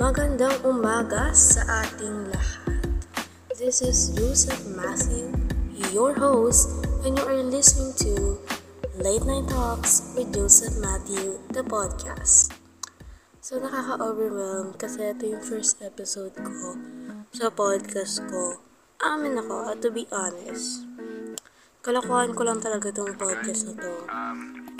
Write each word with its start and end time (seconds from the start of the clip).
Magandang 0.00 0.64
umaga 0.64 1.28
sa 1.36 1.84
ating 1.84 2.32
lahat. 2.32 3.04
This 3.52 3.84
is 3.84 4.16
Joseph 4.16 4.64
Matthew, 4.72 5.28
your 5.92 6.16
host, 6.16 6.88
and 7.04 7.20
you 7.20 7.24
are 7.28 7.44
listening 7.44 7.92
to 8.00 8.40
Late 8.96 9.28
Night 9.28 9.44
Talks 9.52 10.16
with 10.16 10.32
Joseph 10.32 10.72
Matthew, 10.80 11.44
the 11.52 11.60
podcast. 11.60 12.56
So, 13.44 13.60
nakaka-overwhelm 13.60 14.80
kasi 14.80 15.04
ito 15.04 15.36
yung 15.36 15.44
first 15.44 15.84
episode 15.84 16.32
ko 16.32 16.80
sa 17.36 17.52
podcast 17.52 18.24
ko. 18.24 18.56
Amin 19.04 19.36
ako, 19.36 19.68
at 19.68 19.84
to 19.84 19.92
be 19.92 20.08
honest, 20.08 20.88
kalakuhan 21.84 22.32
ko 22.32 22.48
lang 22.48 22.64
talaga 22.64 22.88
itong 22.88 23.20
podcast 23.20 23.68
na 23.68 23.76
to. 23.76 23.92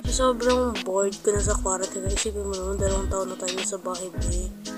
So, 0.08 0.32
sobrang 0.32 0.80
bored 0.80 1.12
ko 1.20 1.36
na 1.36 1.44
sa 1.44 1.60
quarantine. 1.60 2.08
Isipin 2.08 2.48
mo 2.48 2.56
naman, 2.56 2.80
dalawang 2.80 3.12
taon 3.12 3.28
na 3.28 3.36
tayo 3.36 3.60
sa 3.60 3.76
bahay, 3.76 4.08
be. 4.16 4.69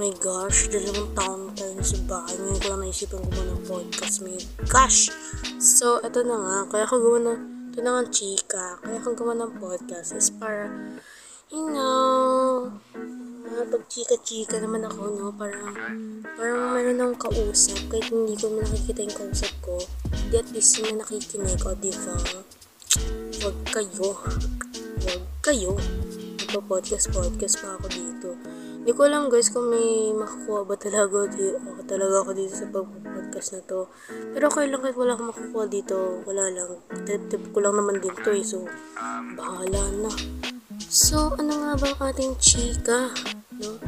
My 0.00 0.08
gosh, 0.16 0.72
dalawang 0.72 1.12
taon 1.12 1.40
na 1.44 1.52
tayo 1.52 1.76
sa 1.84 2.00
bahay. 2.08 2.32
Ngayon 2.32 2.56
ko 2.56 2.66
lang 2.72 2.80
naisipan 2.88 3.20
gumawa 3.20 3.52
ng 3.52 3.62
podcast. 3.68 4.24
My 4.24 4.32
gosh! 4.64 5.12
So, 5.60 6.00
ito 6.00 6.24
na 6.24 6.40
nga. 6.40 6.56
Kaya 6.72 6.88
ako 6.88 6.94
gumawa 7.04 7.20
ng, 7.28 7.40
ito 7.68 7.78
na 7.84 7.90
nga 7.92 8.04
chika. 8.08 8.80
Kaya 8.80 8.96
ako 8.96 9.08
gumawa 9.12 9.44
ng 9.44 9.60
podcast 9.60 10.16
is 10.16 10.32
para, 10.32 10.72
you 11.52 11.68
know, 11.68 12.72
uh, 13.44 13.64
pag 13.68 13.82
chika-chika 13.92 14.56
naman 14.64 14.88
ako, 14.88 15.20
no? 15.20 15.36
Parang, 15.36 15.68
parang 16.32 16.80
meron 16.80 16.96
akong 17.04 17.28
kausap. 17.28 17.92
Kahit 17.92 18.08
hindi 18.08 18.40
ko 18.40 18.56
man 18.56 18.64
nakikita 18.64 19.04
yung 19.04 19.18
kausap 19.20 19.52
ko. 19.60 19.84
Di 20.32 20.40
at 20.40 20.48
least 20.56 20.80
may 20.80 20.96
nakikinig 20.96 21.60
o, 21.68 21.76
di 21.76 21.92
ba? 21.92 22.16
Huwag 23.36 23.56
kayo. 23.68 24.16
Huwag 25.04 25.22
kayo. 25.44 25.76
Magpa-podcast, 26.48 27.12
podcast 27.12 27.60
pa 27.60 27.76
ako 27.76 27.92
dito. 27.92 28.32
Hindi 28.90 28.98
ko 28.98 29.06
alam 29.06 29.30
guys 29.30 29.54
kung 29.54 29.70
may 29.70 30.10
makukuha 30.10 30.66
ba 30.66 30.74
talaga 30.74 31.30
dito, 31.30 31.62
ako 31.62 31.82
talaga 31.86 32.26
ako 32.26 32.30
dito 32.34 32.54
sa 32.58 32.66
pag-podcast 32.74 33.48
na 33.54 33.60
to. 33.62 33.80
Pero 34.34 34.44
okay 34.50 34.66
lang 34.66 34.82
kahit 34.82 34.98
wala 34.98 35.14
akong 35.14 35.30
makukuha 35.30 35.64
dito. 35.70 36.26
Wala 36.26 36.50
lang. 36.50 36.82
Tip-tip 37.06 37.54
ko 37.54 37.62
lang 37.62 37.78
naman 37.78 38.02
din 38.02 38.10
to 38.18 38.34
eh. 38.34 38.42
So, 38.42 38.66
bahala 39.38 39.94
na. 39.94 40.10
So, 40.90 41.38
ano 41.38 41.54
nga 41.54 41.78
bang 41.78 41.98
ating 42.02 42.34
chika? 42.42 43.14
No? 43.62 43.78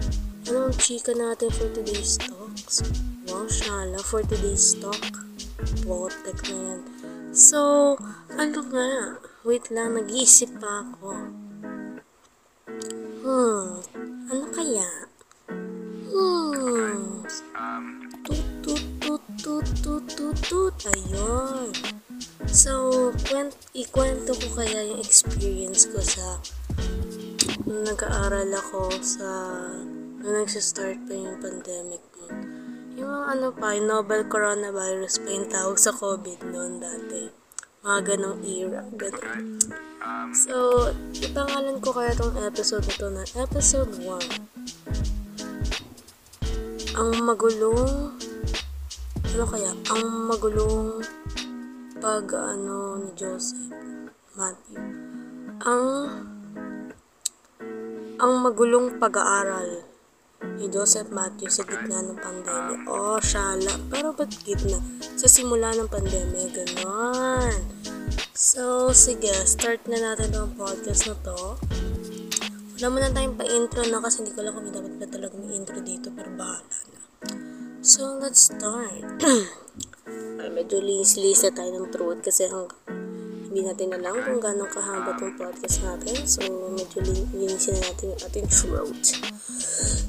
Ano 0.46 0.70
ang 0.70 0.76
chika 0.78 1.18
natin 1.18 1.50
for 1.50 1.66
today's 1.74 2.14
talks? 2.22 2.86
Wow, 3.26 3.50
shala, 3.50 3.98
for 4.06 4.22
today's 4.22 4.78
talk. 4.78 5.02
Botek 5.82 6.46
na 6.46 6.78
yan. 6.78 6.80
So, 7.34 7.98
ano 8.38 8.58
nga? 8.70 9.18
Wait 9.42 9.66
lang, 9.66 9.98
nag-iisip 9.98 10.62
pa 10.62 10.86
ako. 10.86 11.10
Hmm, 13.22 13.82
ano 14.32 14.48
kaya? 14.48 14.88
Hmm, 16.08 17.20
tut 20.48 20.76
ayun. 20.88 21.68
So, 22.48 22.72
kwent, 23.28 23.52
ikwento 23.76 24.32
ko 24.32 24.46
kaya 24.56 24.88
yung 24.88 25.04
experience 25.04 25.84
ko 25.84 26.00
sa 26.00 26.40
nung 27.68 27.84
nag-aaral 27.84 28.48
ako 28.56 28.88
sa 29.04 29.28
nung 30.24 30.32
nagsistart 30.40 30.96
pa 31.04 31.12
yung 31.12 31.36
pandemic 31.36 32.00
noon. 32.16 32.36
Yung 32.96 33.12
mga 33.12 33.26
ano 33.36 33.48
pa, 33.52 33.76
yung 33.76 33.88
novel 33.92 34.24
coronavirus 34.32 35.20
pa 35.20 35.28
yung 35.28 35.48
tawag 35.52 35.76
sa 35.76 35.92
COVID 35.92 36.40
noon 36.48 36.80
dati. 36.80 37.28
Mga 37.84 37.98
ganong 38.16 38.40
era, 38.48 38.80
ganon. 38.96 39.91
So, 40.32 40.88
ipangalan 41.14 41.78
ko 41.78 41.94
kaya 41.94 42.16
tong 42.16 42.34
episode 42.40 42.82
na 42.88 42.94
to 42.98 43.06
na 43.12 43.22
episode 43.38 43.92
1. 44.00 46.96
Ang 46.98 47.10
magulong, 47.22 48.16
ano 49.32 49.44
kaya, 49.46 49.70
ang 49.92 50.04
magulong 50.26 51.04
pag 52.02 52.26
ano 52.34 52.98
ni 52.98 53.14
Joseph 53.14 53.70
Matthew. 54.34 54.82
Ang 55.62 55.86
ang 58.18 58.32
magulong 58.42 58.98
pag-aaral 58.98 59.86
ni 60.58 60.66
Joseph 60.66 61.14
Matthew 61.14 61.50
sa 61.50 61.62
gitna 61.62 62.02
ng 62.02 62.18
pandemya. 62.18 62.90
Oh, 62.90 63.22
shala. 63.22 63.78
Pero 63.86 64.10
ba't 64.10 64.34
gitna? 64.42 64.82
Sa 65.14 65.30
simula 65.30 65.70
ng 65.74 65.86
pandemya, 65.86 66.50
ganon. 66.50 67.54
So, 68.32 68.90
sige, 68.90 69.30
start 69.46 69.86
na 69.86 70.00
natin 70.00 70.34
ang 70.34 70.56
podcast 70.58 71.06
na 71.06 71.14
to. 71.22 71.56
Wala 72.76 72.86
mo 72.90 72.98
na 72.98 73.14
tayong 73.14 73.38
pa-intro 73.38 73.86
na 73.86 74.02
kasi 74.02 74.26
hindi 74.26 74.34
ko 74.34 74.42
alam 74.42 74.58
kung 74.58 74.74
dapat 74.74 74.92
ba 74.98 75.06
talaga 75.06 75.34
may 75.38 75.54
intro 75.54 75.78
dito, 75.78 76.10
pero 76.10 76.32
bahala 76.34 76.78
na. 76.90 77.00
So, 77.84 78.18
let's 78.18 78.50
start. 78.50 79.22
Ay, 80.42 80.50
medyo 80.56 80.82
linis-linis 80.82 81.46
na 81.46 81.52
tayo 81.54 81.70
ng 81.76 81.88
throat 81.94 82.18
kasi 82.24 82.50
hanggang 82.50 82.74
hindi 83.52 83.68
natin 83.68 83.92
alam 83.92 84.16
kung 84.16 84.40
gano'ng 84.40 84.72
kahaba 84.72 85.12
itong 85.12 85.36
podcast 85.36 85.84
natin. 85.84 86.24
So, 86.24 86.40
medyo 86.72 87.04
lin- 87.04 87.28
linisin 87.36 87.76
na 87.76 87.84
natin 87.84 88.16
yung 88.16 88.22
ating 88.24 88.48
throat. 88.48 89.02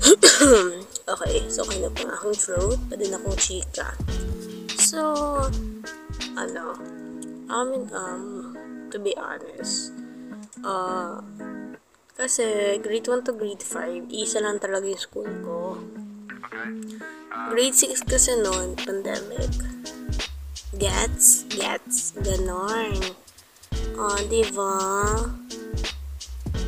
okay, 1.13 1.35
so 1.51 1.67
okay 1.67 1.77
na 1.83 1.91
po 1.91 2.07
aking 2.07 2.39
throat. 2.39 2.79
Pwede 2.87 3.11
na 3.11 3.19
akong 3.19 3.35
chika. 3.35 3.91
So, 4.79 5.03
ano, 6.39 6.79
I 7.53 7.61
mean, 7.69 7.85
um, 7.93 8.57
to 8.89 8.97
be 8.97 9.13
honest, 9.13 9.93
uh, 10.65 11.21
kasi 12.17 12.81
grade 12.81 13.05
1 13.05 13.29
to 13.29 13.33
grade 13.37 13.61
5, 13.61 14.09
isa 14.09 14.41
lang 14.41 14.57
talaga 14.57 14.89
yung 14.89 14.97
school 14.97 15.29
ko. 15.45 15.77
Grade 17.53 17.77
6 17.77 18.09
kasi 18.09 18.41
noon, 18.41 18.73
pandemic. 18.81 19.53
Gets? 20.81 21.45
Gets? 21.53 22.17
Ganon. 22.25 22.97
Oh, 24.01 24.17
diba? 24.25 24.73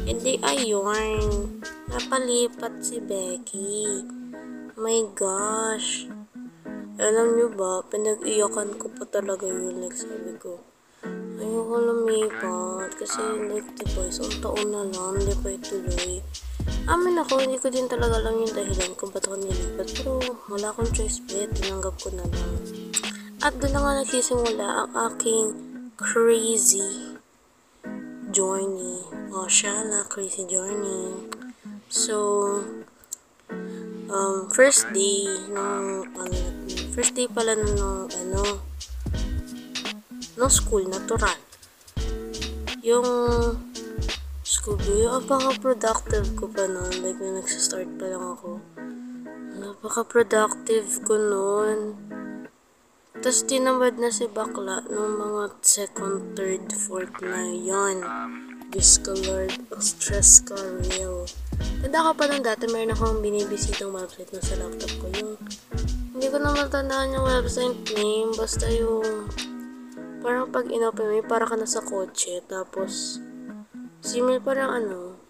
Hindi 0.05 0.37
ayun. 0.45 1.65
Napalipat 1.89 2.85
si 2.85 3.01
Becky. 3.01 4.05
My 4.77 5.01
gosh. 5.17 6.05
Alam 7.01 7.41
nyo 7.41 7.49
ba, 7.57 7.81
pinag-iyakan 7.89 8.77
ko 8.77 8.93
pa 8.93 9.09
talaga 9.09 9.49
yun. 9.49 9.81
Like, 9.81 9.97
sabi 9.97 10.37
ko, 10.37 10.74
ayoko 11.39 11.75
lumipat. 11.79 12.91
Kasi, 12.95 13.21
like, 13.49 13.69
diba, 13.77 14.01
isang 14.07 14.31
taon 14.39 14.71
na 14.71 14.87
lang, 14.87 15.19
hindi 15.19 15.35
pa 15.39 15.49
ituloy. 15.51 16.23
Amin 16.85 17.17
ako, 17.17 17.41
hindi 17.41 17.57
ko 17.57 17.69
din 17.69 17.89
talaga 17.89 18.21
alam 18.21 18.41
yung 18.41 18.53
dahilan 18.53 18.93
kung 18.97 19.09
ba't 19.09 19.25
ako 19.25 19.37
nilipat. 19.41 19.87
Pero, 19.95 20.21
wala 20.49 20.69
akong 20.73 20.91
choice 20.93 21.21
bet. 21.25 21.49
Tinanggap 21.57 21.95
ko 22.01 22.09
na 22.13 22.25
lang. 22.25 22.53
At 23.45 23.53
doon 23.61 23.73
na 23.73 23.81
nga 23.81 23.93
nagsisimula 24.01 24.67
ang 24.85 24.91
aking 25.13 25.45
crazy 25.95 27.13
journey. 28.33 29.05
O, 29.29 29.45
siya 29.45 29.85
na, 29.85 30.03
crazy 30.09 30.49
journey. 30.49 31.29
So, 31.93 32.15
um, 34.09 34.49
first 34.49 34.89
day, 34.91 35.29
nung, 35.53 36.09
ano, 36.17 36.37
first 36.97 37.13
day 37.13 37.29
pala 37.29 37.53
nung, 37.53 38.09
ano, 38.09 38.64
nung 40.35 40.51
school, 40.51 40.83
natural. 40.87 41.39
Yung, 42.83 43.07
school 44.45 44.77
day, 44.77 45.07
napaka-productive 45.07 46.37
ko 46.37 46.45
pa 46.51 46.67
noon. 46.69 46.93
Like, 47.01 47.17
nung 47.17 47.39
nagsistart 47.39 47.89
pa 47.97 48.05
lang 48.11 48.25
ako. 48.35 48.61
Napaka-productive 49.57 51.01
ko 51.07 51.15
noon. 51.17 51.79
Tapos 53.15 53.41
tinamad 53.47 53.97
na 53.97 54.13
si 54.13 54.29
bakla 54.29 54.85
nung 54.91 55.17
mga 55.17 55.57
second, 55.63 56.37
third, 56.37 56.69
fourth 56.75 57.15
na 57.23 57.47
yon. 57.49 58.03
Ang 58.05 59.81
stress 59.81 60.43
ka 60.43 60.59
real. 60.91 61.23
Tanda 61.79 62.05
ka 62.05 62.11
pa 62.11 62.23
nung 62.27 62.43
dati, 62.43 62.67
mayroon 62.67 62.91
akong 62.91 63.23
binibisitang 63.23 63.95
website 63.95 64.29
na 64.35 64.43
sa 64.43 64.59
laptop 64.59 64.91
ko. 64.99 65.05
Yung, 65.15 65.33
hindi 66.11 66.27
ko 66.27 66.37
na 66.43 66.51
matandaan 66.53 67.15
yung 67.15 67.23
website 67.23 67.79
name, 67.95 68.35
basta 68.35 68.67
yung, 68.67 69.31
parang 70.25 70.49
pag 70.49 70.65
inopen 70.73 71.13
mo, 71.13 71.21
para 71.21 71.45
ka 71.45 71.53
na 71.53 71.69
sa 71.69 71.85
kotse, 71.85 72.41
tapos, 72.49 73.21
simil 74.01 74.41
parang 74.41 74.73
ano, 74.73 75.21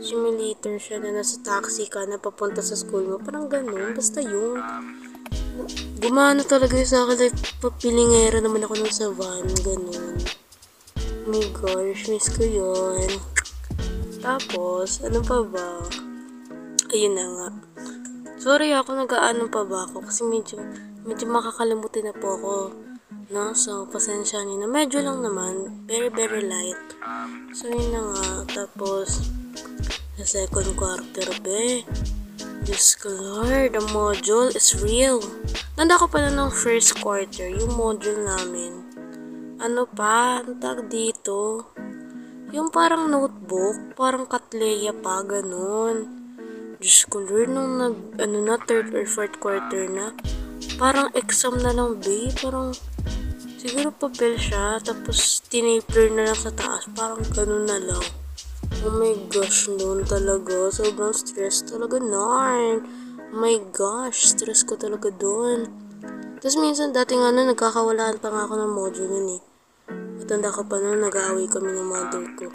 simulator 0.00 0.80
siya 0.80 1.04
na 1.04 1.12
nasa 1.12 1.36
taxi 1.44 1.84
ka 1.84 2.08
na 2.08 2.16
papunta 2.16 2.64
sa 2.64 2.72
school 2.72 3.04
mo, 3.04 3.20
parang 3.20 3.52
ganun, 3.52 3.92
basta 3.92 4.24
yung, 4.24 4.56
gumano 6.00 6.42
talaga 6.42 6.74
yun 6.74 6.88
sa 6.88 7.04
akin. 7.04 7.28
Like, 7.28 7.38
papilingera 7.60 8.40
naman 8.40 8.64
ako 8.64 8.74
nun 8.80 8.94
sa 8.94 9.12
van. 9.12 9.46
Ganun. 9.62 10.16
Oh 11.22 11.28
my 11.30 11.44
gosh, 11.54 12.10
miss 12.10 12.26
ko 12.32 12.42
yun. 12.42 13.10
Tapos, 14.18 15.02
ano 15.04 15.22
pa 15.22 15.38
ba? 15.46 15.86
Ayun 16.90 17.14
na 17.14 17.26
nga. 17.26 17.48
Sorry 18.42 18.74
ako, 18.74 18.98
nag-aano 18.98 19.46
pa 19.46 19.62
ba 19.62 19.86
ako? 19.86 20.02
Kasi 20.02 20.26
medyo, 20.26 20.58
medyo 21.06 21.30
makakalimutin 21.30 22.10
na 22.10 22.14
po 22.14 22.34
ako. 22.34 22.52
No? 23.32 23.56
So, 23.56 23.88
pasensya 23.88 24.44
niyo 24.44 24.60
na. 24.60 24.68
Medyo 24.68 25.00
lang 25.00 25.24
naman. 25.24 25.88
Very, 25.88 26.12
very 26.12 26.44
light. 26.44 26.84
So, 27.56 27.72
yun 27.72 27.88
na 27.88 28.00
nga. 28.12 28.28
Tapos, 28.62 29.24
sa 30.20 30.24
second 30.28 30.76
quarter, 30.76 31.32
be, 31.40 31.88
Diyos 32.62 32.94
ko 32.94 33.10
Lord, 33.10 33.74
the 33.74 33.82
module 33.90 34.52
is 34.54 34.78
real. 34.78 35.18
Nanda 35.74 35.98
ko 35.98 36.06
pala 36.06 36.30
ng 36.30 36.52
first 36.52 36.94
quarter, 37.02 37.50
yung 37.50 37.74
module 37.74 38.22
namin. 38.22 38.86
Ano 39.58 39.82
pa, 39.88 40.46
ang 40.46 40.86
dito? 40.86 41.66
Yung 42.54 42.70
parang 42.70 43.10
notebook, 43.10 43.98
parang 43.98 44.30
katleya 44.30 44.94
pa, 44.94 45.26
ganun. 45.26 46.06
Diyos 46.78 47.08
ko 47.10 47.24
Lord, 47.24 47.50
nung 47.50 47.82
nag, 47.82 47.96
ano 48.22 48.38
na, 48.46 48.54
third 48.62 48.94
or 48.94 49.10
fourth 49.10 49.42
quarter 49.42 49.90
na, 49.90 50.14
parang 50.78 51.10
exam 51.18 51.58
na 51.58 51.74
lang, 51.74 51.98
babe. 51.98 52.30
Parang, 52.38 52.78
siguro 53.62 53.94
papel 53.94 54.34
siya, 54.34 54.82
tapos 54.82 55.38
tinapler 55.46 56.10
na 56.10 56.26
lang 56.26 56.38
sa 56.38 56.50
taas. 56.50 56.90
Parang 56.98 57.22
ganun 57.30 57.70
na 57.70 57.78
lang. 57.78 58.02
Oh 58.82 58.90
my 58.90 59.14
gosh, 59.30 59.70
noon 59.70 60.02
talaga. 60.02 60.74
Sobrang 60.74 61.14
stress 61.14 61.62
talaga, 61.62 62.02
Narn. 62.02 62.82
Oh 63.30 63.38
my 63.38 63.62
gosh, 63.70 64.34
stress 64.34 64.66
ko 64.66 64.74
talaga 64.74 65.14
doon. 65.14 65.70
Tapos 66.42 66.58
minsan, 66.58 66.90
dati 66.90 67.14
nga 67.14 67.30
na, 67.30 67.46
nagkakawalaan 67.46 68.18
pa 68.18 68.34
nga 68.34 68.50
ako 68.50 68.54
ng 68.58 68.72
module 68.74 69.06
nun 69.06 69.28
eh. 69.38 69.42
Matanda 70.18 70.50
ka 70.50 70.66
pa 70.66 70.82
noon, 70.82 70.98
nag-aaway 70.98 71.46
kami 71.46 71.70
ng 71.70 71.86
mother 71.86 72.26
ko. 72.34 72.50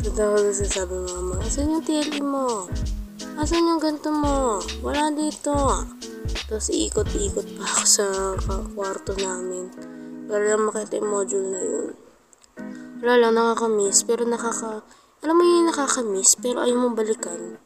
Tanda 0.00 0.32
ko 0.32 0.36
kasi 0.48 0.64
sabi 0.64 0.94
ng 0.94 1.10
mama, 1.10 1.34
asan 1.44 1.74
yung 1.74 1.84
TLE 1.84 2.22
mo? 2.22 2.70
Asan 3.36 3.66
yung 3.66 3.82
ganito 3.82 4.08
mo? 4.14 4.62
Wala 4.80 5.10
dito. 5.12 5.52
Tapos 6.50 6.68
iikot-ikot 6.70 7.46
pa 7.58 7.64
ako 7.64 7.84
sa 7.86 8.06
kwarto 8.74 9.12
namin. 9.18 9.70
Para 10.30 10.42
lang 10.46 10.66
makita 10.66 10.98
yung 10.98 11.10
module 11.10 11.48
na 11.50 11.62
yun. 11.62 11.92
Wala 13.00 13.14
lang, 13.18 13.34
nakakamiss. 13.38 14.02
Pero 14.04 14.26
nakaka... 14.26 14.84
Alam 15.20 15.34
mo 15.36 15.42
yung 15.44 15.68
nakakamiss, 15.68 16.40
pero 16.40 16.64
ayaw 16.64 16.76
mong 16.80 16.96
balikan. 16.96 17.60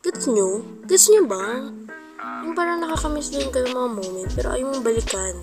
Gets 0.00 0.30
nyo? 0.30 0.62
Gets 0.86 1.10
nyo 1.10 1.22
ba? 1.26 1.44
Yung 2.46 2.54
parang 2.54 2.78
nakakamiss 2.80 3.34
din 3.34 3.50
kayo 3.50 3.66
mga 3.68 3.90
moment, 3.90 4.30
pero 4.32 4.54
ayaw 4.54 4.70
mong 4.70 4.84
balikan. 4.86 5.34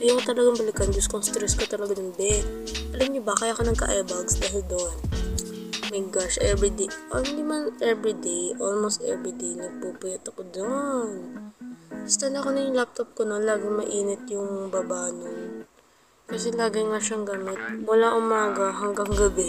Ayaw 0.00 0.16
ko 0.18 0.22
talagang 0.32 0.56
balikan. 0.56 0.88
Diyos 0.88 1.06
kong 1.06 1.20
stress 1.20 1.54
ko 1.54 1.68
talaga 1.68 1.94
dun, 1.94 2.10
be. 2.16 2.40
Alam 2.96 3.12
nyo 3.12 3.22
ba, 3.22 3.36
kaya 3.36 3.52
ako 3.52 3.68
nagka-ebags 3.68 4.40
dahil 4.40 4.64
doon. 4.66 4.96
My 5.90 6.00
gosh, 6.08 6.38
everyday. 6.38 6.86
Oh, 7.10 7.18
hindi 7.18 7.42
man 7.42 7.74
everyday. 7.82 8.54
Almost 8.62 9.02
everyday. 9.02 9.58
Nagpupuyat 9.58 10.22
ako 10.22 10.46
doon. 10.54 11.34
Stand 12.10 12.42
ako 12.42 12.50
na 12.50 12.66
yung 12.66 12.74
laptop 12.74 13.14
ko 13.14 13.22
noon. 13.22 13.46
Lagi 13.46 13.70
mainit 13.70 14.26
yung 14.34 14.66
baba 14.66 15.14
nun. 15.14 15.62
Kasi 16.26 16.50
lagi 16.50 16.82
nga 16.82 16.98
siyang 16.98 17.22
gamit. 17.22 17.54
Mula 17.86 18.18
umaga 18.18 18.74
hanggang 18.74 19.14
gabi. 19.14 19.46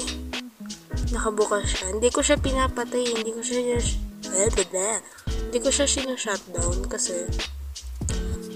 Nakabukas 1.09 1.65
siya. 1.65 1.97
Hindi 1.97 2.13
ko 2.13 2.21
siya 2.21 2.37
pinapatay. 2.37 3.17
Hindi 3.17 3.33
ko 3.33 3.41
siya... 3.41 3.81
Eh. 3.81 5.01
Hindi 5.25 5.57
ko 5.57 5.73
siya 5.73 5.89
sinashutdown 5.89 6.85
kasi 6.85 7.25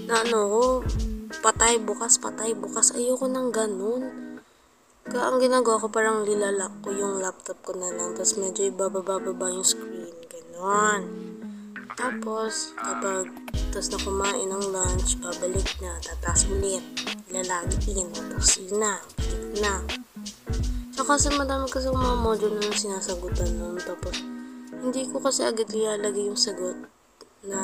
na 0.06 0.22
ano 0.22 0.38
ko, 0.54 0.62
patay 1.42 1.82
bukas, 1.82 2.22
patay 2.22 2.54
bukas. 2.54 2.94
Ayoko 2.94 3.26
nang 3.26 3.50
ganun. 3.50 4.06
Kaya 5.02 5.34
ang 5.34 5.42
ginagawa 5.42 5.82
ko 5.82 5.90
parang 5.90 6.22
lilalak 6.22 6.70
ko 6.78 6.94
yung 6.94 7.18
laptop 7.18 7.58
ko 7.66 7.74
na 7.74 7.90
lang. 7.90 8.14
Tapos 8.14 8.38
medyo 8.38 8.70
ibababa-baba 8.70 9.50
yung 9.50 9.66
screen. 9.66 10.14
Ganon. 10.30 11.02
Tapos, 11.96 12.76
kapag 12.78 13.45
tapos 13.70 13.88
na 13.92 13.98
kumain 14.02 14.48
ng 14.48 14.64
lunch, 14.74 15.18
babalik 15.22 15.70
na, 15.82 15.96
tatas 16.02 16.46
ulit, 16.50 16.82
lalagin, 17.30 18.08
tapos 18.12 18.58
yun 18.60 18.80
na, 18.80 19.00
balik 19.16 19.54
na. 19.60 19.74
Tsaka 20.96 21.20
kasi 21.20 21.28
madami 21.36 21.68
kasi 21.68 21.92
mga 21.92 22.16
module 22.18 22.56
na 22.56 22.72
sinasagutan 22.72 23.52
nun, 23.56 23.76
tapos 23.76 24.16
hindi 24.80 25.08
ko 25.08 25.20
kasi 25.20 25.44
agad 25.44 25.68
ilalagay 25.68 26.28
yung 26.28 26.40
sagot 26.40 26.76
na, 27.46 27.62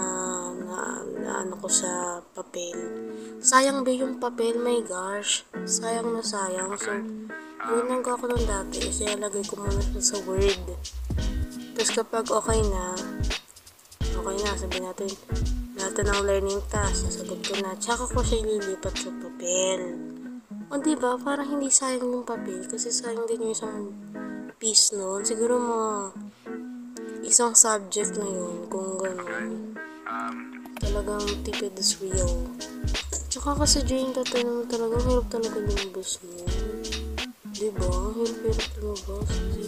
na, 0.52 1.02
na 1.02 1.31
ano 1.43 1.54
ko 1.58 1.66
sa 1.66 2.22
papel. 2.37 2.76
Sayang 3.43 3.82
ba 3.82 3.90
yung 3.90 4.22
papel? 4.22 4.60
My 4.62 4.78
gosh. 4.84 5.43
Sayang 5.66 6.14
na 6.14 6.22
sayang. 6.22 6.78
So, 6.78 6.94
ang 7.62 7.87
ginagawa 7.87 8.19
ko 8.19 8.25
nung 8.31 8.46
dati 8.46 8.78
is 8.90 9.02
ilalagay 9.02 9.43
ko 9.46 9.58
muna 9.58 9.82
sa 9.99 10.19
Word. 10.22 10.66
Tapos 11.75 11.90
kapag 11.94 12.26
okay 12.31 12.60
na, 12.70 12.94
okay 14.02 14.37
na, 14.38 14.50
sabihin 14.54 14.87
natin, 14.87 15.10
na 16.00 16.09
ng 16.09 16.25
learning 16.25 16.62
task, 16.73 17.05
nasagot 17.05 17.41
ko 17.44 17.53
na, 17.61 17.77
tsaka 17.77 18.09
ko 18.09 18.25
siya 18.25 18.41
ililipat 18.41 18.94
sa 18.97 19.12
papel. 19.12 19.81
O 20.73 20.81
diba, 20.81 21.21
parang 21.21 21.44
hindi 21.53 21.69
sayang 21.69 22.09
yung 22.09 22.25
papel, 22.25 22.65
kasi 22.65 22.89
sayang 22.89 23.29
din 23.29 23.44
yung 23.44 23.53
isang 23.53 23.93
piece 24.56 24.97
noon. 24.97 25.21
Siguro 25.21 25.61
mga 25.61 25.93
isang 27.29 27.53
subject 27.53 28.17
na 28.17 28.25
yun, 28.25 28.65
kung 28.73 28.97
gano'n. 28.97 29.77
Talagang 30.81 31.25
tipid 31.44 31.77
is 31.77 32.00
real. 32.00 32.49
Tsaka 33.29 33.56
kasi 33.61 33.85
during 33.85 34.17
that 34.17 34.29
time 34.29 34.49
naman 34.49 34.67
talaga, 34.73 34.97
hirap 35.05 35.27
talaga 35.29 35.56
lumabas 35.61 36.21
mo. 36.25 36.41
Diba? 37.53 37.93
Hirap-hirap 38.17 38.71
lumabas 38.81 39.29
kasi 39.29 39.65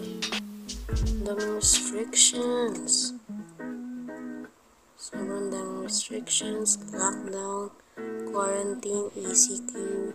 daming 1.25 1.53
restrictions. 1.57 3.17
Restrictions, 5.95 6.75
lockdown, 6.91 7.71
quarantine, 8.35 9.15
ECQ, 9.15 10.11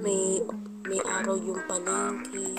may, 0.00 0.40
may 0.88 1.00
araw 1.04 1.36
yung 1.36 1.60
palengke. 1.68 2.56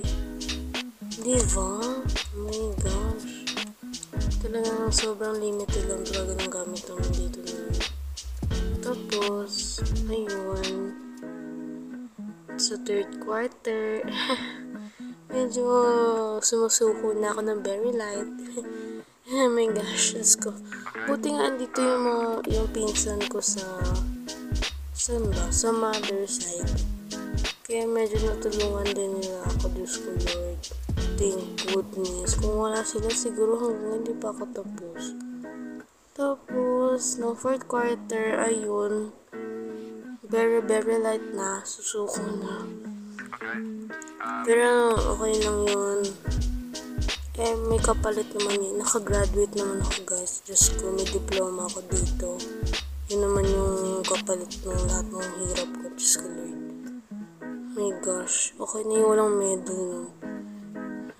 Diba? 1.17 1.81
Oh 1.81 2.45
my 2.45 2.69
gosh. 2.77 3.41
Talagang 4.37 4.93
sobrang 4.93 5.41
limited 5.41 5.89
lang 5.89 6.05
talaga 6.05 6.33
ng 6.37 6.51
gamit 6.53 6.81
namin 6.85 7.11
dito 7.17 7.39
na 7.41 7.57
Tapos, 8.85 9.81
ayun, 10.05 10.93
sa 12.53 12.77
third 12.85 13.17
quarter, 13.17 14.05
medyo 15.33 15.65
sumusuko 16.45 17.17
na 17.17 17.33
ako 17.33 17.41
ng 17.49 17.59
very 17.65 17.89
light. 17.97 18.29
oh 19.35 19.51
my 19.51 19.67
gosh, 19.75 20.15
Diyos 20.15 20.39
ko. 20.39 20.55
Buti 21.03 21.35
nga 21.35 21.51
andito 21.51 21.83
yung 21.83 21.99
mga, 21.99 22.27
yung 22.47 22.69
pinsan 22.71 23.19
ko 23.27 23.43
sa, 23.43 23.59
saan 24.95 25.27
ba? 25.27 25.51
Sa 25.51 25.75
mother 25.75 26.23
side. 26.23 26.71
Kaya 27.67 27.83
medyo 27.83 28.23
natulungan 28.23 28.87
din 28.95 29.19
nila 29.19 29.43
ako, 29.51 29.67
Diyos 29.75 29.99
ko 29.99 30.15
Lord. 30.15 30.61
Thank 31.19 31.43
goodness. 31.75 32.39
Kung 32.39 32.55
wala 32.55 32.87
sila, 32.87 33.11
siguro 33.11 33.59
hanggang 33.59 33.99
hindi 33.99 34.15
pa 34.15 34.31
ako 34.31 34.43
tapos. 34.63 35.11
Tapos, 36.15 37.19
no 37.19 37.35
fourth 37.35 37.67
quarter, 37.67 38.39
ayun, 38.39 39.11
very, 40.23 40.63
very 40.63 41.03
light 41.03 41.27
na. 41.35 41.67
Susuko 41.67 42.23
na. 42.39 42.63
Pero, 44.47 44.95
okay 44.95 45.33
lang 45.43 45.59
yun. 45.67 45.99
Eh, 47.37 47.53
may 47.69 47.77
kapalit 47.77 48.25
naman 48.33 48.65
yun. 48.65 48.81
Nakagraduate 48.81 49.53
naman 49.53 49.77
ako, 49.85 50.09
guys. 50.09 50.41
Diyos 50.41 50.73
ko, 50.73 50.89
may 50.89 51.05
diploma 51.05 51.69
ako 51.69 51.85
dito. 51.85 52.33
Yun 53.13 53.29
naman 53.29 53.45
yung 53.45 54.01
kapalit 54.01 54.49
ng 54.65 54.81
lahat 54.89 55.05
ng 55.05 55.31
hirap 55.45 55.69
ko. 55.69 55.85
Diyos 55.93 56.13
ko, 56.17 56.25
Lord. 56.33 56.57
My 57.77 57.93
gosh. 58.01 58.57
Okay 58.57 58.81
na 58.89 58.93
yung 58.97 59.09
walang 59.13 59.37
medal, 59.37 59.77
no? 59.85 60.01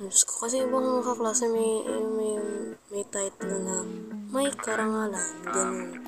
Diyos 0.02 0.26
ko, 0.26 0.50
kasi 0.50 0.66
ibang 0.66 1.06
kaklase 1.06 1.54
may, 1.54 1.86
may, 1.86 2.34
may 2.90 3.06
title 3.14 3.62
na 3.62 3.86
may 4.34 4.50
karangalan, 4.58 5.34
ganun. 5.46 6.02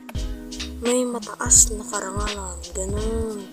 May 0.82 1.06
mataas 1.06 1.70
na 1.78 1.86
karangalan, 1.86 2.58
ganun. 2.74 3.46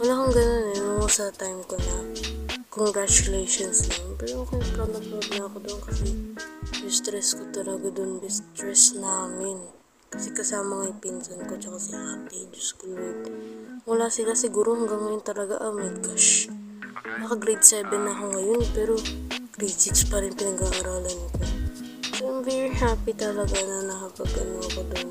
Wala 0.00 0.12
akong 0.16 0.32
ganun 0.32 0.64
eh, 0.72 0.80
nung 0.80 1.04
sa 1.12 1.28
time 1.36 1.60
ko 1.68 1.76
na 1.76 1.96
congratulations 2.78 3.90
lang. 3.90 4.14
Pero 4.14 4.46
okay, 4.46 4.62
proud 4.72 4.94
na 4.94 5.02
proud 5.02 5.26
na 5.34 5.42
ako 5.50 5.56
doon 5.66 5.80
kasi 5.82 6.06
yung 6.78 6.94
stress 6.94 7.34
ko 7.34 7.42
talaga 7.50 7.90
doon, 7.90 8.22
yung 8.22 8.30
stress 8.30 8.94
namin. 8.94 9.58
Kasi 10.08 10.32
kasama 10.32 10.80
nga 10.80 10.88
yung 10.88 11.02
pinsan 11.02 11.44
ko 11.44 11.58
tsaka 11.58 11.76
si 11.76 11.92
ate, 11.92 12.48
Diyos 12.48 12.70
ko 12.78 12.88
Lord. 12.88 13.28
Wala 13.84 14.08
sila 14.08 14.32
siguro 14.32 14.72
hanggang 14.78 15.04
ngayon 15.04 15.24
talaga, 15.26 15.60
oh 15.60 15.74
my 15.74 15.90
gosh. 16.00 16.48
Naka 17.18 17.36
grade 17.36 17.66
7 17.66 17.92
na 17.92 18.16
ako 18.16 18.24
ngayon, 18.32 18.62
pero 18.72 18.94
grade 19.52 19.80
6 19.92 20.08
pa 20.08 20.22
rin 20.24 20.32
pinag-aaralan 20.32 21.18
ko. 21.34 21.44
So, 22.16 22.20
I'm 22.24 22.40
very 22.40 22.72
happy 22.72 23.12
talaga 23.12 23.58
na 23.62 23.90
nakapag-ano 23.90 24.64
ako 24.64 24.80
doon. 24.96 25.10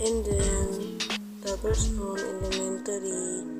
And 0.00 0.18
then, 0.26 0.68
tapos 1.40 1.92
noon, 1.96 2.20
elementary, 2.20 3.59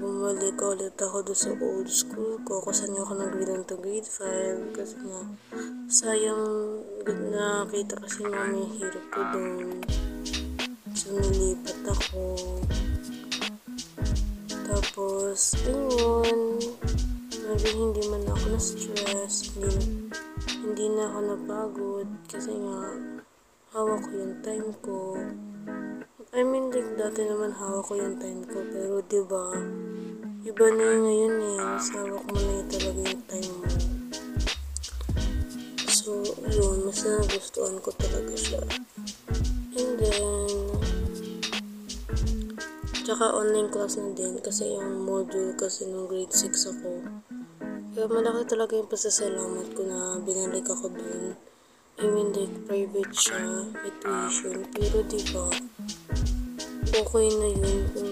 bumalik 0.00 0.56
ulit 0.64 0.96
ako 0.96 1.20
doon 1.20 1.36
sa 1.36 1.52
old 1.60 1.88
school 1.92 2.40
ko. 2.48 2.64
Kusan 2.64 2.96
ako 2.96 3.20
ng 3.20 3.30
grade 3.36 3.52
1 3.52 3.68
to 3.68 3.76
grade 3.76 4.08
5. 4.08 4.72
Kasi 4.72 4.96
nga, 5.04 5.22
sayang 5.92 6.80
nakita 7.04 8.00
kasi 8.00 8.24
namin 8.24 8.64
yung 8.64 8.72
hirap 8.80 9.06
ko 9.12 9.20
doon. 9.36 9.84
So, 10.96 11.12
nilipat 11.12 11.84
ako. 11.84 12.24
Tapos, 14.64 15.52
ayun, 15.68 16.40
medyo 17.44 17.68
hindi 17.76 18.02
man 18.08 18.24
ako 18.24 18.44
na-stress. 18.56 19.52
Hindi, 19.52 19.68
hindi 20.64 20.84
na 20.96 21.12
ako 21.12 21.18
napagod 21.28 22.08
kasi 22.24 22.56
nga 22.56 22.80
hawak 23.76 24.00
ko 24.00 24.10
yung 24.16 24.36
time 24.40 24.70
ko. 24.80 24.98
I 26.30 26.46
mean, 26.46 26.70
like, 26.70 26.94
dati 26.94 27.26
naman 27.26 27.50
hawak 27.50 27.90
ko 27.90 27.98
yung 27.98 28.14
time 28.22 28.46
ko, 28.46 28.62
pero 28.70 29.02
'di 29.02 29.18
ba 29.26 29.50
iba 30.46 30.66
na 30.70 30.82
yun 30.86 31.00
ngayon 31.02 31.34
eh. 31.42 31.58
Mas 31.58 31.90
hawak 31.90 32.22
mo 32.22 32.38
na 32.38 32.52
yun 32.54 32.68
talaga 32.70 33.00
yung 33.02 33.24
time 33.26 33.50
mo. 33.50 33.66
So, 35.90 36.22
yun, 36.46 36.86
mas 36.86 37.02
nagustuhan 37.02 37.82
ko 37.82 37.90
talaga 37.98 38.30
siya. 38.38 38.62
And 39.74 39.98
then, 39.98 40.70
tsaka 43.02 43.34
online 43.34 43.66
class 43.74 43.98
na 43.98 44.14
din 44.14 44.38
kasi 44.38 44.70
yung 44.70 45.02
module 45.02 45.58
kasi 45.58 45.90
nung 45.90 46.06
grade 46.06 46.30
6 46.30 46.78
ako. 46.78 47.10
Kaya 47.90 48.06
malaki 48.06 48.46
talaga 48.46 48.78
yung 48.78 48.86
pasasalamat 48.86 49.74
ko 49.74 49.82
na 49.82 50.22
binalik 50.22 50.70
ako 50.70 50.94
dun. 50.94 51.34
I 51.98 52.06
mean, 52.06 52.30
like, 52.30 52.54
private 52.70 53.12
siya, 53.18 53.66
may 53.82 53.90
tuition. 53.98 54.62
Pero, 54.72 55.02
di 55.04 55.20
ba, 55.34 55.50
okay 56.94 57.26
na 57.38 57.48
yun 57.54 57.78
kung 57.94 58.10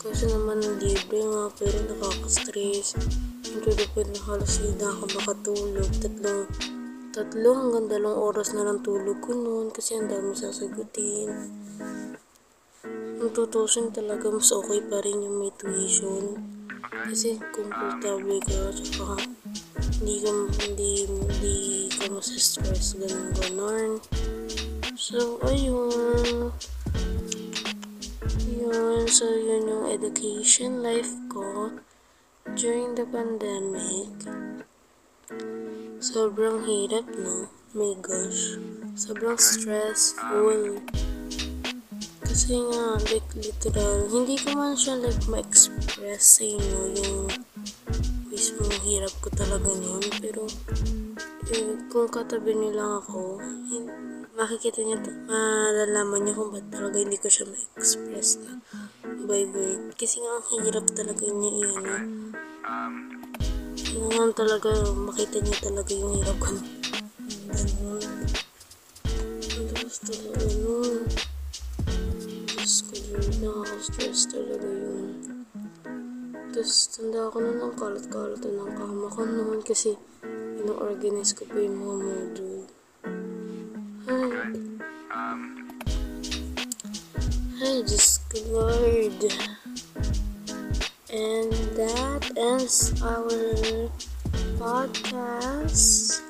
kasi 0.00 0.24
naman 0.32 0.64
libre 0.80 1.20
nga, 1.28 1.52
pero 1.52 1.76
nakaka-stress. 1.84 2.96
Yung 3.52 3.60
to 3.60 3.70
the 3.76 3.84
point 3.92 4.08
na 4.08 4.20
halos 4.24 4.56
hindi 4.56 4.80
na 4.80 4.96
ako 4.96 5.04
makatulog. 5.12 5.90
Tatlong, 6.00 6.48
tatlo 7.12 7.50
hanggang 7.52 7.86
dalawang 7.92 8.20
oras 8.32 8.56
na 8.56 8.64
lang 8.64 8.80
tulog 8.80 9.20
ko 9.20 9.36
noon 9.36 9.68
kasi 9.68 10.00
ang 10.00 10.08
dami 10.08 10.32
sasagutin. 10.32 11.28
Tutusin 13.30 13.92
talaga, 13.92 14.32
mas 14.32 14.48
okay 14.48 14.80
pa 14.88 15.04
rin 15.04 15.20
yung 15.20 15.36
may 15.36 15.52
tuition. 15.60 16.40
Kasi 16.80 17.36
comfortable 17.52 18.40
ka, 18.40 18.72
tsaka 18.72 19.20
hindi 20.00 20.24
ka, 20.24 20.32
hindi, 20.64 20.90
hindi 21.06 21.56
ka 21.92 22.08
masa-stress, 22.08 22.96
ganun 22.96 23.28
ganon. 23.36 23.90
So, 24.96 25.36
ayun. 25.44 26.50
So 29.10 29.26
yun 29.26 29.66
yung 29.66 29.90
education 29.90 30.86
life 30.86 31.10
ko 31.26 31.74
during 32.54 32.94
the 32.94 33.02
pandemic. 33.02 34.06
Sobrang 35.98 36.62
hirap, 36.62 37.10
no? 37.18 37.50
My 37.74 37.98
gosh. 37.98 38.54
Sobrang 38.94 39.34
stressful. 39.34 40.78
Kasi 42.22 42.54
nga, 42.54 43.02
like, 43.10 43.26
literal, 43.34 44.06
hindi 44.14 44.38
ko 44.38 44.54
man 44.54 44.78
siya, 44.78 44.94
like, 45.02 45.26
ma-express 45.26 46.38
sa 46.38 46.46
inyo 46.46 46.80
yung 47.02 47.26
mismong 48.30 48.78
hirap 48.86 49.10
ko 49.26 49.28
talaga 49.34 49.74
nun. 49.74 50.06
Pero, 50.22 50.46
eh, 51.50 51.82
kung 51.90 52.06
katabi 52.06 52.54
niyo 52.54 52.78
lang 52.78 52.92
ako, 53.02 53.42
makikita 54.40 54.80
niyo, 54.80 54.96
malalaman 55.28 56.24
niyo 56.24 56.32
kung 56.32 56.56
ba't 56.56 56.64
talaga 56.72 56.96
hindi 56.96 57.20
ko 57.20 57.28
siya 57.28 57.44
ma-express 57.44 58.40
na 58.40 58.56
by 59.28 59.44
word. 59.52 59.92
Kasi 60.00 60.16
nga, 60.24 60.40
ang 60.40 60.64
hirap 60.64 60.86
talaga 60.96 61.24
niya 61.28 61.50
iyan. 61.60 61.84
Eh. 61.84 62.04
Kailangan 63.84 64.32
talaga, 64.32 64.70
makita 64.96 65.44
niyo 65.44 65.56
talaga 65.60 65.92
yung 65.92 66.12
hirap 66.16 66.38
ko. 66.40 66.56
Ganun. 67.52 68.00
Tapos 69.76 69.96
talaga 70.08 70.46
nun. 70.56 71.04
Tapos 72.48 72.76
ko 72.88 72.94
yun, 72.96 73.28
nakaka-stress 73.44 74.20
talaga 74.32 74.68
yun. 74.72 75.06
Tapos 76.48 76.88
tanda 76.96 77.28
ako 77.28 77.36
na 77.44 77.52
ng 77.60 77.74
kalat-kalat 77.76 78.40
ng 78.40 78.72
kama 78.72 79.06
ko 79.12 79.20
noon 79.20 79.60
kasi 79.60 80.00
ino-organize 80.64 81.36
ko 81.36 81.44
pa 81.44 81.60
yung 81.60 81.76
mga 81.76 81.96
module. 82.00 82.59
Ay. 84.10 84.26
Ay, 87.62 87.78
Diyos 87.86 88.18
ko 88.26 88.38
Lord. 88.50 89.22
And 91.14 91.54
that 91.78 92.26
ends 92.34 92.90
our 93.06 93.30
podcast. 94.58 96.26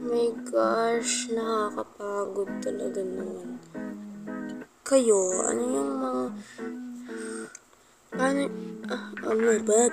My 0.00 0.32
gosh, 0.48 1.28
nakakapagod 1.28 2.48
talaga 2.64 3.04
naman. 3.04 3.60
Kayo, 4.80 5.20
ano 5.44 5.62
yung 5.68 5.92
mga... 6.00 6.24
Paano... 8.16 8.40
Ah, 8.88 9.12
ano 9.28 9.60
ba? 9.60 9.92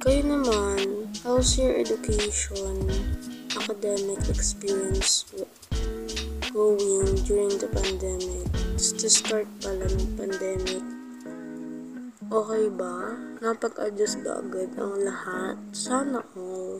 Kayo 0.00 0.20
naman, 0.32 1.12
how's 1.28 1.60
your 1.60 1.76
education, 1.76 2.88
academic 3.52 4.20
experience 4.32 5.28
going 6.54 7.18
during 7.26 7.50
the 7.58 7.66
pandemic? 7.66 8.46
Just 8.78 9.02
to 9.02 9.10
start 9.10 9.50
pala 9.58 9.90
ng 9.90 10.14
pandemic, 10.14 10.86
okay 12.30 12.70
ba? 12.70 13.18
Napag-adjust 13.42 14.22
ba 14.22 14.38
agad 14.38 14.70
ang 14.78 15.02
lahat? 15.02 15.58
Sana 15.74 16.22
all. 16.38 16.78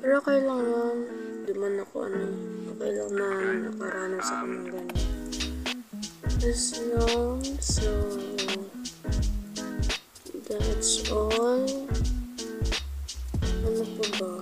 Pero 0.00 0.12
okay 0.24 0.40
lang 0.40 0.64
yun. 0.64 0.96
Di 1.44 1.52
ako 1.52 2.08
ano, 2.08 2.24
okay 2.72 2.90
lang 2.96 3.12
na 3.12 3.28
nakaranas 3.68 4.28
ako 4.32 4.44
ng 4.48 4.66
ganun. 4.72 5.04
As 6.40 6.64
long, 6.96 7.40
so, 7.60 7.92
that's 10.48 11.04
all. 11.12 11.68
Ano 13.44 13.84
pa 14.00 14.06
ba? 14.16 14.32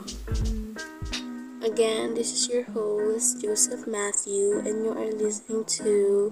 Again, 1.65 2.13
this 2.13 2.29
is 2.29 2.53
your 2.53 2.69
host, 2.77 3.41
Joseph 3.41 3.89
Matthew, 3.89 4.61
and 4.69 4.85
you 4.85 4.93
are 4.93 5.09
listening 5.17 5.65
to 5.81 6.29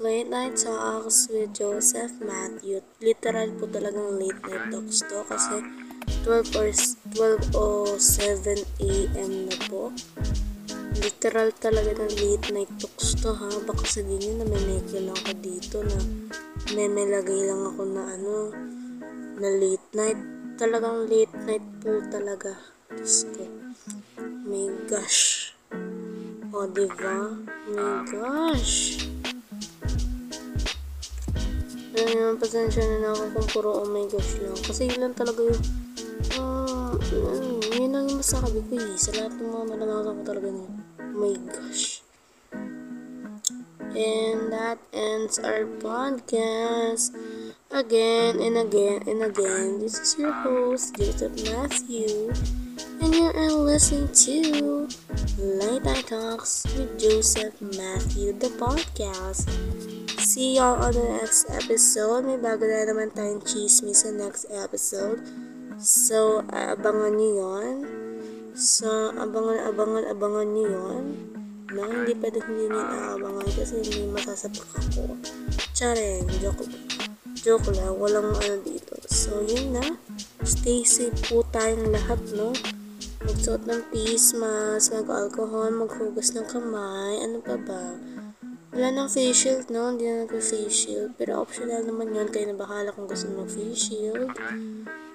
Late 0.00 0.32
Night 0.32 0.56
Talks 0.56 1.28
with 1.28 1.52
Joseph 1.52 2.16
Matthew. 2.24 2.80
Literal 3.04 3.52
po 3.60 3.68
talagang 3.68 4.16
late 4.16 4.40
night 4.48 4.72
talks 4.72 5.04
to 5.04 5.28
kasi 5.28 5.60
12 6.24 6.56
or 6.56 6.72
12 6.72 7.52
o 7.52 7.64
7 8.00 8.64
a.m. 8.80 9.32
na 9.52 9.56
po. 9.68 9.92
Literal 11.04 11.52
talaga 11.52 11.92
ng 11.92 12.12
late 12.16 12.48
night 12.56 12.72
talks 12.80 13.12
to 13.20 13.28
ha. 13.28 13.52
Baka 13.68 13.84
sabihin 13.84 14.24
nyo 14.24 14.32
na 14.40 14.56
may 14.56 14.62
medyo 14.72 15.04
lang 15.04 15.16
ako 15.20 15.32
dito 15.36 15.76
na 15.84 15.98
may 16.72 16.88
melagay 16.88 17.44
lang 17.44 17.60
ako 17.76 17.82
na 17.92 18.02
ano 18.08 18.36
na 19.36 19.48
late 19.52 19.88
night. 19.92 20.20
Talagang 20.56 21.12
late 21.12 21.36
night 21.44 21.66
po 21.84 22.00
talaga. 22.08 22.56
Diyos 22.88 23.28
ko. 23.36 23.61
Gosh. 24.92 25.56
O, 26.52 26.68
diba? 26.68 27.32
My 27.72 28.04
gosh. 28.12 29.00
Ano 31.96 32.10
yun, 32.12 32.36
pasensya 32.36 32.84
na 33.00 33.16
ako 33.16 33.24
kung 33.32 33.48
puro 33.56 33.70
oh 33.72 33.88
my 33.88 34.04
gosh 34.12 34.36
lang. 34.44 34.52
Kasi 34.60 34.92
yun 34.92 35.00
lang 35.00 35.16
talaga 35.16 35.48
yung, 35.48 35.64
uh, 36.36 36.92
yun 37.72 37.88
lang 37.88 38.04
yung 38.04 38.20
masasabi 38.20 38.60
ko 38.68 38.72
eh. 38.76 38.92
Sa 39.00 39.16
lahat 39.16 39.32
ng 39.40 39.48
mga 39.48 39.64
naranasan 39.80 40.12
ko 40.12 40.22
talaga 40.28 40.48
na, 40.52 40.60
oh 40.60 41.16
my 41.16 41.34
gosh. 41.40 42.04
And 43.96 44.52
that 44.52 44.76
ends 44.92 45.40
our 45.40 45.64
podcast. 45.80 47.16
Again 47.72 48.44
and 48.44 48.60
again 48.60 49.08
and 49.08 49.24
again. 49.24 49.80
This 49.80 49.96
is 49.96 50.20
your 50.20 50.36
host, 50.44 51.00
Joseph 51.00 51.32
Matthew. 51.48 52.28
And 53.12 53.20
you 53.20 53.28
are 53.28 53.52
listening 53.68 54.08
to 54.24 54.88
Talks 56.08 56.64
with 56.72 56.96
Joseph 56.96 57.60
Matthew, 57.60 58.32
the 58.32 58.48
podcast. 58.56 59.52
See 60.16 60.56
y'all 60.56 60.80
on 60.80 60.96
the 60.96 61.20
next 61.20 61.44
episode. 61.52 62.24
May 62.24 62.40
bago 62.40 62.64
na 62.64 62.88
naman 62.88 63.12
tayong 63.12 63.44
chismis 63.44 64.08
sa 64.08 64.16
next 64.16 64.48
episode. 64.48 65.20
So, 65.76 66.40
abangan 66.56 67.20
nyo 67.20 67.30
yun. 67.36 67.76
So, 68.56 69.12
abangan, 69.12 69.60
abangan, 69.60 70.04
abangan 70.08 70.48
nyo 70.48 70.64
yun. 70.72 71.04
No, 71.68 71.84
hindi 71.92 72.16
pwede 72.16 72.40
hindi 72.48 72.72
nyo 72.72 72.80
aabangan 72.80 73.48
kasi 73.52 73.84
hindi 73.84 74.08
masasapak 74.08 74.72
ako. 74.88 75.20
Charing, 75.76 76.32
joke, 76.40 76.64
joke 77.36 77.76
lang. 77.76 77.92
Walang 77.92 78.40
ano 78.40 78.56
dito. 78.64 78.96
So, 79.04 79.44
yun 79.44 79.76
na. 79.76 80.00
Stay 80.48 80.80
safe 80.88 81.28
po 81.28 81.44
tayong 81.52 81.92
lahat, 81.92 82.16
no? 82.32 82.56
Magsuot 83.22 83.62
ng 83.70 83.82
face 83.94 84.34
mask, 84.34 84.98
mag-alcohol, 84.98 85.70
maghugas 85.70 86.34
ng 86.34 86.42
kamay, 86.50 87.22
ano 87.22 87.38
pa 87.38 87.54
ba? 87.54 87.94
Wala 88.72 88.88
nang 88.88 89.12
face 89.12 89.36
shield, 89.36 89.68
no? 89.68 89.92
Hindi 89.92 90.08
na 90.08 90.24
nag-face 90.24 90.72
shield. 90.72 91.12
Pero 91.20 91.44
optional 91.44 91.84
naman 91.84 92.16
yun. 92.16 92.32
Kayo 92.32 92.50
na 92.50 92.56
bahala 92.56 92.88
kung 92.88 93.04
gusto 93.04 93.28
mo 93.28 93.44
mag-face 93.44 93.92
shield. 93.92 94.32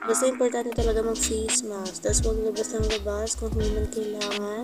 Basta 0.06 0.30
importante 0.30 0.78
talaga 0.78 1.02
mag-face 1.02 1.66
mask. 1.66 2.06
Tapos 2.06 2.22
huwag 2.22 2.38
labas 2.46 2.70
ng 2.70 2.86
labas 2.86 3.30
kung 3.34 3.50
hindi 3.58 3.74
man 3.74 3.88
kailangan. 3.90 4.64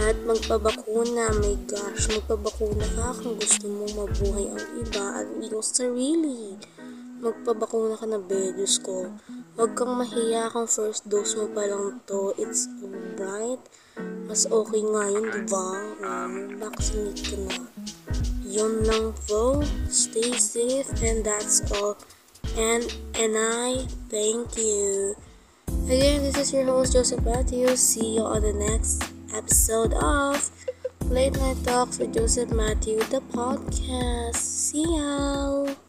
At 0.00 0.16
magpabakuna. 0.24 1.36
My 1.36 1.54
gosh, 1.68 2.16
magpabakuna 2.16 2.86
ka 2.96 3.08
kung 3.20 3.36
gusto 3.36 3.64
mo 3.68 3.84
mabuhay 3.92 4.48
ang 4.48 4.66
iba 4.80 5.04
at 5.20 5.28
iyong 5.36 5.60
sarili. 5.60 6.56
Magpabakuna 7.20 8.00
ka 8.00 8.08
na, 8.08 8.16
bedus 8.16 8.80
ko. 8.80 9.12
Huwag 9.52 9.76
kang 9.76 10.00
mahiya 10.00 10.48
kung 10.48 10.64
first 10.64 11.12
dose 11.12 11.36
mo 11.36 11.44
pa 11.52 11.68
lang 11.68 12.00
to. 12.08 12.32
It's 12.40 12.64
right? 13.20 13.60
Mas 14.24 14.48
okay 14.48 14.80
nga 14.80 15.04
yun, 15.12 15.28
di 15.28 15.42
ba? 15.44 15.66
Um, 16.00 16.56
vaccinate 16.56 17.20
ka 17.20 17.36
na. 17.36 17.56
Yun 18.48 18.88
lang 18.88 19.12
po. 19.28 19.60
Stay 19.92 20.32
safe 20.40 20.88
and 21.04 21.20
that's 21.20 21.60
all. 21.76 22.00
And, 22.56 22.84
and 23.16 23.36
I 23.36 23.84
thank 24.08 24.56
you. 24.56 25.16
Again, 25.84 26.24
this 26.24 26.40
is 26.40 26.52
your 26.52 26.64
host, 26.64 26.96
Joseph 26.96 27.20
Matthews. 27.20 27.80
See 27.80 28.16
you 28.16 28.24
on 28.24 28.40
the 28.40 28.56
next 28.56 29.04
episode 29.36 29.92
of 29.92 30.48
Late 31.12 31.36
Night 31.36 31.60
Talks 31.64 31.98
with 31.98 32.14
Joseph 32.14 32.48
Matthew, 32.48 33.04
the 33.12 33.20
podcast. 33.32 34.40
See 34.40 34.84
y'all. 34.84 35.81